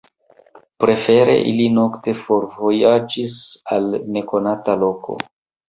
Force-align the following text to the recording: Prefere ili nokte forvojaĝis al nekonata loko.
Prefere 0.83 1.35
ili 1.49 1.67
nokte 1.75 2.15
forvojaĝis 2.23 3.39
al 3.79 3.89
nekonata 4.19 4.81
loko. 4.89 5.21